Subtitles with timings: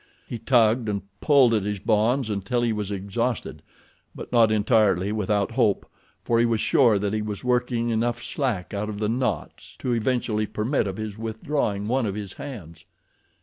[0.25, 3.61] He tugged and pulled at his bonds until he was exhausted;
[4.15, 5.85] but not entirely without hope,
[6.23, 9.93] for he was sure that he was working enough slack out of the knot to
[9.93, 12.83] eventually permit of his withdrawing one of his hands.